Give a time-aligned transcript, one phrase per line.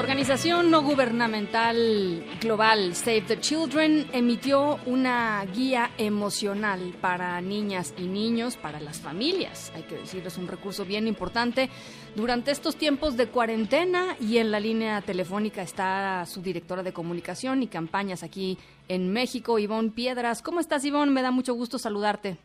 [0.00, 8.06] La organización no gubernamental global Save the Children emitió una guía emocional para niñas y
[8.06, 9.70] niños, para las familias.
[9.76, 11.68] Hay que decir, es un recurso bien importante
[12.16, 17.62] durante estos tiempos de cuarentena y en la línea telefónica está su directora de comunicación
[17.62, 18.56] y campañas aquí
[18.88, 20.40] en México, Ivonne Piedras.
[20.40, 21.12] ¿Cómo estás, Ivonne?
[21.12, 22.38] Me da mucho gusto saludarte.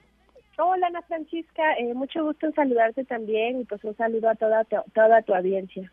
[0.58, 1.64] Hola, Ana Francisca.
[1.78, 5.90] Eh, mucho gusto en saludarte también y pues un saludo a toda, toda tu audiencia.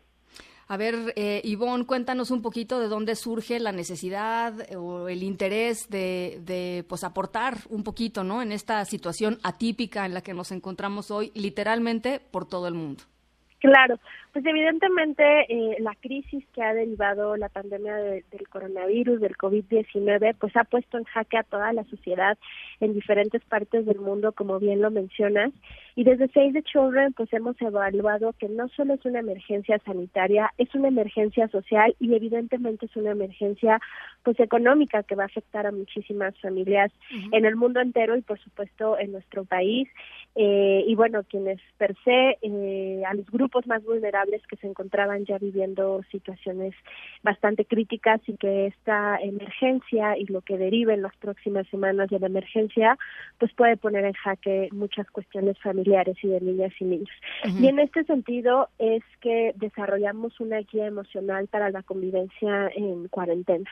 [0.73, 5.87] A ver, eh, Ivonne, cuéntanos un poquito de dónde surge la necesidad o el interés
[5.87, 8.41] de, de, pues, aportar un poquito, ¿no?
[8.41, 13.03] En esta situación atípica en la que nos encontramos hoy, literalmente por todo el mundo.
[13.63, 13.97] Claro,
[14.33, 20.53] pues evidentemente eh, la crisis que ha derivado la pandemia del coronavirus, del COVID-19, pues
[20.57, 22.37] ha puesto en jaque a toda la sociedad
[22.81, 25.53] en diferentes partes del mundo, como bien lo mencionas.
[25.95, 30.51] Y desde Save the Children, pues hemos evaluado que no solo es una emergencia sanitaria,
[30.57, 33.79] es una emergencia social y evidentemente es una emergencia
[34.23, 36.91] pues económica que va a afectar a muchísimas familias
[37.31, 39.87] en el mundo entero y por supuesto en nuestro país.
[40.35, 45.25] Eh, y bueno, quienes per se, eh, a los grupos más vulnerables que se encontraban
[45.25, 46.73] ya viviendo situaciones
[47.21, 52.19] bastante críticas y que esta emergencia y lo que derive en las próximas semanas de
[52.19, 52.97] la emergencia,
[53.37, 57.15] pues puede poner en jaque muchas cuestiones familiares y de niñas y niños.
[57.45, 63.69] Y en este sentido es que desarrollamos una guía emocional para la convivencia en cuarentena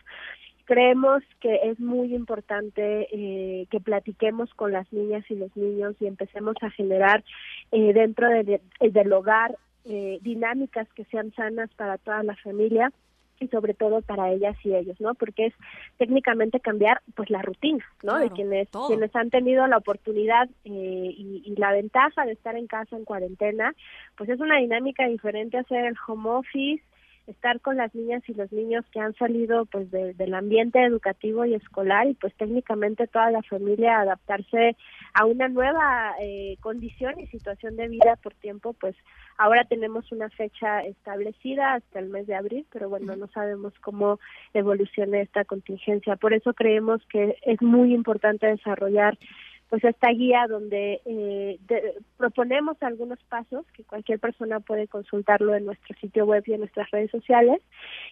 [0.72, 6.08] creemos que es muy importante eh, que platiquemos con las niñas y los niños y
[6.08, 7.26] empecemos a generar
[7.74, 12.92] eh, dentro de, del hogar eh, dinámicas que sean sanas para toda la familia
[13.40, 15.16] y sobre todo para ellas y ellos, ¿no?
[15.16, 15.54] Porque es
[15.98, 18.20] técnicamente cambiar pues la rutina, ¿no?
[18.20, 22.96] de quienes quienes han tenido la oportunidad y, y, la ventaja de estar en casa
[22.96, 23.74] en cuarentena,
[24.16, 26.84] pues es una dinámica diferente hacer el home office,
[27.32, 31.56] estar con las niñas y los niños que han salido pues del ambiente educativo y
[31.56, 34.78] escolar y pues técnicamente toda la familia adaptarse
[35.14, 38.96] a una nueva eh, condición y situación de vida por tiempo pues
[39.38, 44.20] ahora tenemos una fecha establecida hasta el mes de abril pero bueno no sabemos cómo
[44.54, 46.16] evolucione esta contingencia.
[46.16, 49.18] Por eso creemos que es muy importante desarrollar
[49.72, 51.58] pues esta guía donde eh,
[52.18, 56.92] proponemos algunos pasos que cualquier persona puede consultarlo en nuestro sitio web y en nuestras
[56.92, 57.62] redes sociales.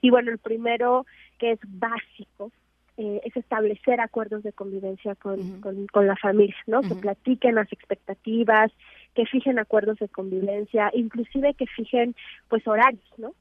[0.02, 1.06] Y bueno, el primero
[1.38, 2.54] que es básico
[2.96, 6.80] eh, es establecer acuerdos de convivencia con, con, la familia, ¿no?
[6.80, 8.72] Que platiquen las expectativas,
[9.14, 12.16] que fijen acuerdos de convivencia, inclusive que fijen
[12.48, 13.34] pues horarios, ¿no?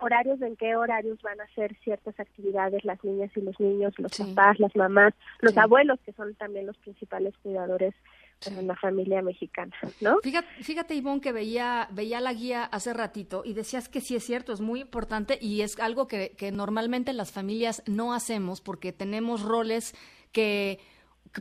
[0.00, 4.16] Horarios en qué horarios van a hacer ciertas actividades las niñas y los niños, los
[4.16, 7.94] papás, las mamás, los abuelos, que son también los principales cuidadores
[8.46, 10.18] en la familia mexicana, ¿no?
[10.22, 14.24] Fíjate, fíjate Ivonne, que veía, veía la guía hace ratito y decías que sí es
[14.24, 18.92] cierto, es muy importante y es algo que, que normalmente las familias no hacemos porque
[18.92, 19.94] tenemos roles
[20.32, 20.78] que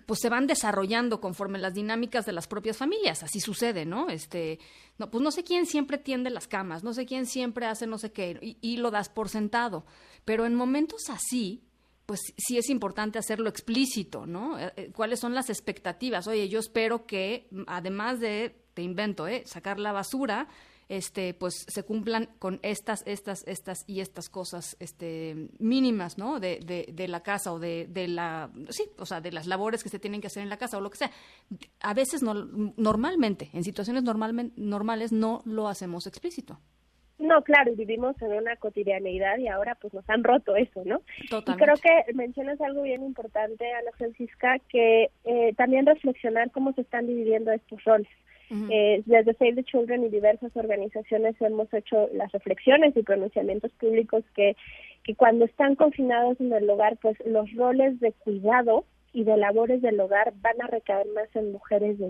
[0.06, 4.10] pues se van desarrollando conforme las dinámicas de las propias familias, así sucede, ¿no?
[4.10, 4.60] Este,
[4.98, 7.98] no, pues no sé quién siempre tiende las camas, no sé quién siempre hace no
[7.98, 9.86] sé qué, y, lo das por sentado,
[10.26, 11.64] pero en momentos así,
[12.06, 14.60] pues sí es importante hacerlo explícito, ¿no?
[14.60, 16.28] Eh, eh, ¿Cuáles son las expectativas?
[16.28, 19.44] Oye, yo espero que, además de, te invento, ¿eh?
[19.46, 20.48] sacar la basura,
[20.90, 26.40] este, pues se cumplan con estas, estas, estas y estas cosas este, mínimas, ¿no?
[26.40, 29.90] De, de, la casa o de, de, la, sí, o sea, de las labores que
[29.90, 31.12] se tienen que hacer en la casa o lo que sea.
[31.80, 36.60] A veces, no, normalmente, en situaciones normalmente, normales, no lo hacemos explícito.
[37.20, 41.02] No, claro, vivimos en una cotidianeidad y ahora pues nos han roto eso, ¿no?
[41.22, 46.82] Y creo que mencionas algo bien importante, Ana Francisca, que eh, también reflexionar cómo se
[46.82, 48.08] están dividiendo estos roles.
[48.52, 54.24] Eh, desde Save the Children y diversas organizaciones hemos hecho las reflexiones y pronunciamientos públicos
[54.36, 54.56] que,
[55.04, 59.81] que cuando están confinados en el hogar, pues los roles de cuidado y de labores
[59.81, 62.04] del hogar van a recaer más en mujeres y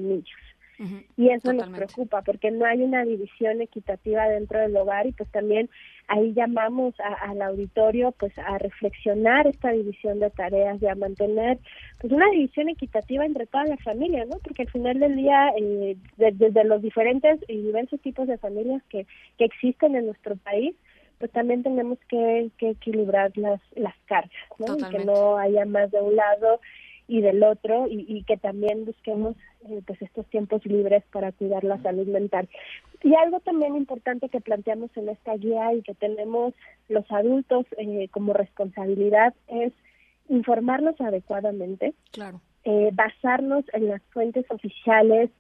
[1.18, 5.30] Y eso nos preocupa porque no hay una división equitativa dentro del hogar y pues
[5.30, 5.70] también
[6.08, 11.60] ahí llamamos al auditorio pues a reflexionar esta división de tareas y a mantener
[12.00, 14.38] pues una división equitativa entre toda la familia, ¿no?
[14.40, 19.06] Porque al final del día eh, desde los diferentes y diversos tipos de familias que,
[19.38, 20.76] que existen en nuestro país
[21.18, 24.78] pues también tenemos que, que equilibrar las, las cargas, ¿no?
[24.78, 26.62] Y que no haya más de un lado
[27.10, 29.36] y del otro y, que también busquemos
[29.68, 32.48] eh, pues estos tiempos libres para cuidar la salud mental.
[33.04, 36.54] Y algo también importante que planteamos en esta guía y que tenemos
[36.88, 39.74] los adultos eh, como responsabilidad es
[40.30, 42.40] informarnos adecuadamente, claro.
[42.64, 45.32] Eh, basarnos en las fuentes oficiales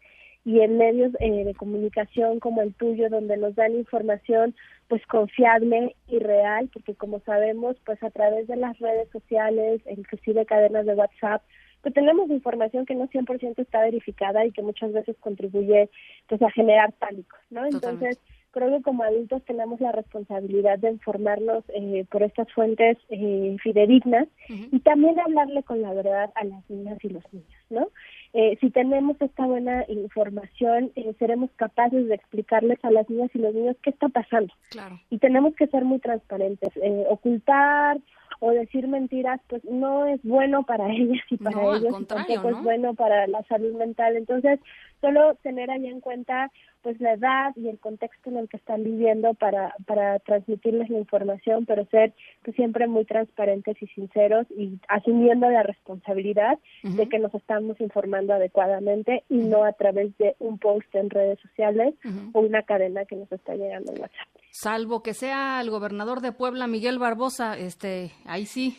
[0.45, 4.55] y en medios eh, de comunicación como el tuyo, donde nos dan información
[4.87, 10.45] pues confiable y real, porque como sabemos, pues a través de las redes sociales, inclusive
[10.45, 11.43] cadenas de WhatsApp,
[11.81, 15.89] pues tenemos información que no 100% está verificada y que muchas veces contribuye
[16.27, 17.65] pues a generar pánico, ¿no?
[17.65, 18.19] Entonces,
[18.51, 24.27] creo que como adultos tenemos la responsabilidad de informarnos eh, por estas fuentes eh, fidedignas
[24.47, 27.87] y también hablarle con la verdad a las niñas y los niños, ¿no?
[28.33, 33.39] Eh, si tenemos esta buena información, eh, seremos capaces de explicarles a las niñas y
[33.39, 34.53] los niños qué está pasando.
[34.69, 34.99] Claro.
[35.09, 36.69] Y tenemos que ser muy transparentes.
[36.77, 37.97] Eh, ocultar
[38.39, 42.63] o decir mentiras, pues no es bueno para ellas y para ellos, y tampoco es
[42.63, 44.15] bueno para la salud mental.
[44.15, 44.59] Entonces,
[45.01, 46.51] solo tener ahí en cuenta
[46.81, 50.97] pues la edad y el contexto en el que están viviendo para, para transmitirles la
[50.97, 52.13] información, pero ser
[52.43, 58.33] pues, siempre muy transparentes y sinceros y asumiendo la responsabilidad de que nos estamos informando
[58.33, 61.95] adecuadamente y no a través de un post en redes sociales
[62.33, 64.27] o una cadena que nos está llegando en WhatsApp.
[64.51, 68.77] Salvo que sea el gobernador de Puebla, Miguel Barbosa, este, ahí sí.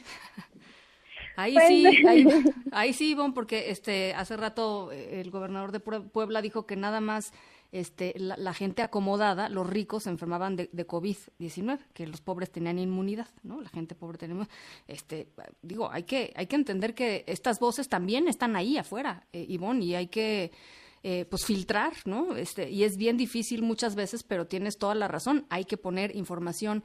[1.40, 1.84] Ahí pues, sí,
[2.72, 7.00] ahí, sí, Ivonne, porque este hace rato eh, el gobernador de Puebla dijo que nada
[7.00, 7.32] más
[7.72, 12.78] este, la, gente acomodada, los ricos se enfermaban de, de COVID-19, que los pobres tenían
[12.78, 13.60] inmunidad, ¿no?
[13.60, 14.48] La gente pobre tenemos,
[14.88, 15.28] este,
[15.62, 19.84] digo, hay que, hay que entender que estas voces también están ahí afuera, eh, Ivonne,
[19.84, 20.50] y hay que,
[21.02, 22.36] eh, pues filtrar, ¿no?
[22.36, 26.16] Este, y es bien difícil muchas veces, pero tienes toda la razón, hay que poner
[26.16, 26.82] información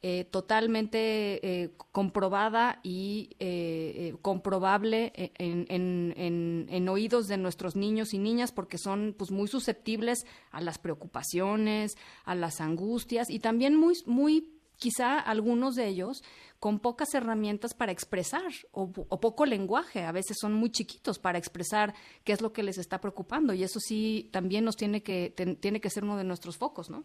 [0.00, 8.18] eh, totalmente eh, comprobada y eh, comprobable en, en, en, oídos de nuestros niños y
[8.18, 13.94] niñas porque son pues muy susceptibles a las preocupaciones, a las angustias y también muy,
[14.06, 16.22] muy quizá algunos de ellos
[16.60, 21.94] con pocas herramientas para expresar o, poco lenguaje, a veces son muy chiquitos para expresar
[22.22, 25.80] qué es lo que les está preocupando y eso sí también nos tiene que, tiene
[25.80, 27.04] que ser uno de nuestros focos, ¿no?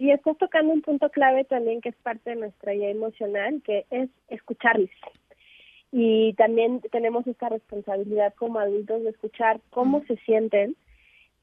[0.00, 3.84] Y estás tocando un punto clave también que es parte de nuestra guía emocional, que
[3.90, 4.88] es escucharles.
[5.92, 10.74] Y también tenemos esta responsabilidad como adultos de escuchar cómo se sienten,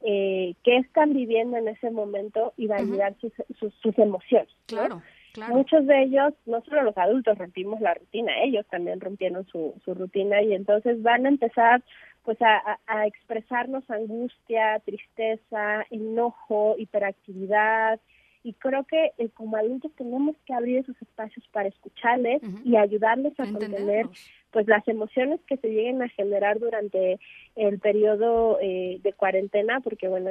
[0.02, 4.50] eh, qué están viviendo en ese momento y validar sus, sus, emociones.
[4.66, 5.04] Claro.
[5.34, 5.54] Claro.
[5.54, 9.94] Muchos de ellos, no solo los adultos rompimos la rutina, ellos también rompieron su, su
[9.94, 11.84] rutina y entonces van a empezar
[12.24, 18.00] pues a, a, expresarnos angustia, tristeza, enojo, hiperactividad,
[18.48, 23.38] y creo que eh, como adultos tenemos que abrir esos espacios para escucharles y ayudarles
[23.38, 24.06] a contener
[24.52, 27.20] pues las emociones que se lleguen a generar durante
[27.58, 30.30] el periodo eh, de cuarentena porque bueno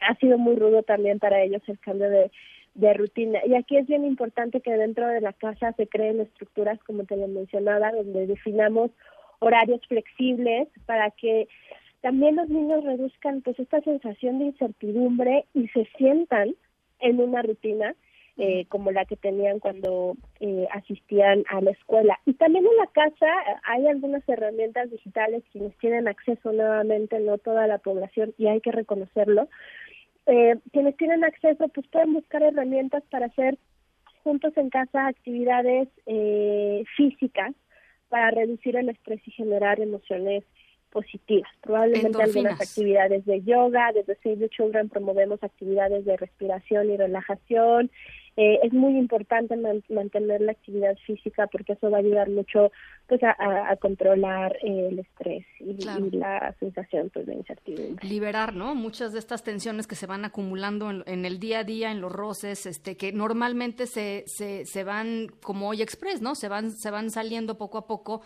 [0.00, 2.30] ha sido muy rudo también para ellos el cambio de,
[2.74, 3.40] de rutina.
[3.44, 7.18] Y aquí es bien importante que dentro de la casa se creen estructuras como te
[7.18, 8.90] lo mencionaba donde definamos
[9.40, 11.48] horarios flexibles para que
[12.00, 16.54] también los niños reduzcan pues esta sensación de incertidumbre y se sientan
[17.00, 17.94] en una rutina
[18.40, 22.20] eh, como la que tenían cuando eh, asistían a la escuela.
[22.24, 27.38] Y también en la casa eh, hay algunas herramientas digitales quienes tienen acceso nuevamente, no
[27.38, 29.48] toda la población, y hay que reconocerlo.
[30.24, 33.58] quienes tienen acceso, pues pueden buscar herramientas para hacer
[34.22, 35.88] juntos en casa actividades
[36.96, 37.54] físicas
[38.08, 40.44] para reducir el estrés y generar emociones
[40.90, 41.50] positivas.
[41.60, 47.90] Probablemente algunas actividades de yoga, desde Save the Children promovemos actividades de respiración y relajación.
[48.40, 49.56] Eh, es muy importante
[49.88, 52.70] mantener la actividad física porque eso va a ayudar mucho
[53.08, 55.74] pues a, controlar eh, el estrés y,
[56.16, 58.08] la sensación pues, de incertidumbre.
[58.08, 58.76] Liberar, ¿no?
[58.76, 62.12] Muchas de estas tensiones que se van acumulando en, el día a día, en los
[62.12, 66.36] roces, este, que normalmente se, se, se van como hoy express, ¿no?
[66.36, 68.22] Se van, se van saliendo poco a poco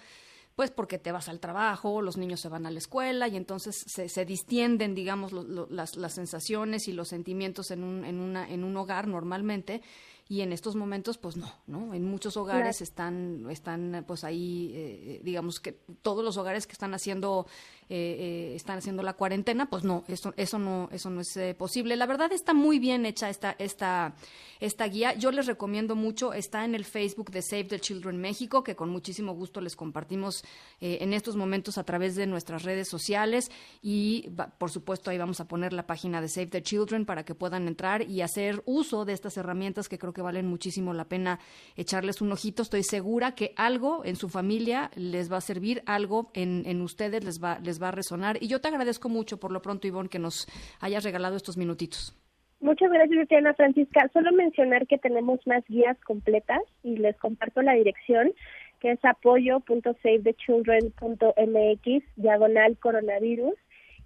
[0.57, 3.85] pues porque te vas al trabajo, los niños se van a la escuela y entonces
[3.87, 8.65] se, se distienden, digamos, las, las, sensaciones y los sentimientos en un, en, una, en
[8.65, 9.83] un hogar normalmente
[10.29, 11.95] y en estos momentos pues no, ¿no?
[11.95, 16.95] En muchos hogares están, están pues ahí, eh, digamos que todos los hogares que están
[16.95, 17.47] haciendo,
[17.88, 21.97] eh, eh, están haciendo la cuarentena, pues no, eso, eso no, eso no es posible.
[21.97, 24.14] La verdad está muy bien hecha esta, esta,
[24.61, 25.14] esta guía.
[25.14, 28.91] Yo les recomiendo mucho, está en el Facebook de Save the Children México, que con
[28.91, 30.45] muchísimo gusto les compartimos
[30.81, 33.50] en estos momentos a través de nuestras redes sociales
[33.83, 37.35] y por supuesto ahí vamos a poner la página de Save the Children para que
[37.35, 41.38] puedan entrar y hacer uso de estas herramientas que creo que valen muchísimo la pena
[41.76, 42.62] echarles un ojito.
[42.62, 47.25] Estoy segura que algo en su familia les va a servir, algo en, en ustedes
[47.25, 48.37] les va, les va a resonar.
[48.40, 50.49] Y yo te agradezco mucho por lo pronto, Ivonne, que nos
[50.81, 52.16] hayas regalado estos minutitos.
[52.61, 54.09] Muchas gracias, Ana Francisca.
[54.12, 58.33] Solo mencionar que tenemos más guías completas y les comparto la dirección
[58.78, 63.54] que es apoyo.savethechildren.mx, diagonal coronavirus.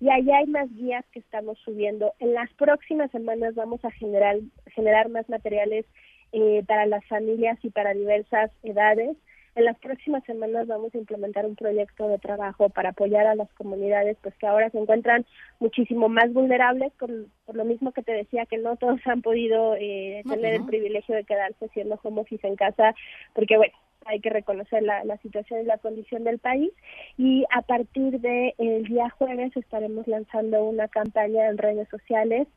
[0.01, 2.13] Y allá hay más guías que estamos subiendo.
[2.19, 4.37] En las próximas semanas vamos a generar,
[4.75, 5.87] generar más materiales
[6.33, 9.17] eh, para las familias y para diversas edades.
[9.55, 13.51] En las próximas semanas vamos a implementar un proyecto de trabajo para apoyar a las
[13.55, 15.25] comunidades pues que ahora se encuentran
[15.61, 20.23] muchísimo más vulnerables por, lo mismo que te decía que no todos han podido eh,
[20.29, 22.95] tener el privilegio de quedarse siendo home office en casa
[23.33, 23.73] porque bueno
[24.07, 26.71] hay que reconocer la, situación y la condición del país
[27.19, 32.49] y a partir del el día jueves estaremos lanzando una campaña en redes sociales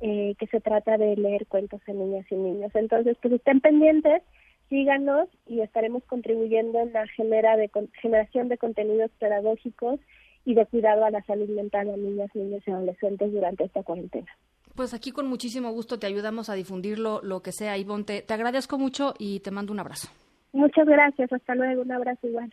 [0.00, 4.22] eh, que se trata de leer cuentos a niñas y niños entonces pues estén pendientes
[4.68, 7.70] síganos y estaremos contribuyendo en la genera de,
[8.02, 10.00] generación de contenidos pedagógicos
[10.44, 14.28] y de cuidado a la salud mental de niñas, niños y adolescentes durante esta cuarentena.
[14.74, 17.78] Pues aquí con muchísimo gusto te ayudamos a difundirlo, lo que sea.
[17.78, 20.08] Ivonne, te, te agradezco mucho y te mando un abrazo.
[20.56, 22.50] Muchas gracias, hasta luego, un abrazo igual.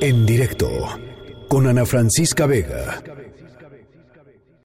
[0.00, 0.68] En directo
[1.48, 3.00] con Ana Francisca Vega.